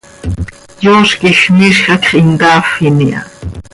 [0.83, 3.21] Yooz quij miizj hacx him caafin iha.